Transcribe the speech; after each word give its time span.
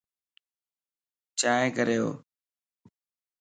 چائين 1.39 1.71
ڪريو 1.75 2.07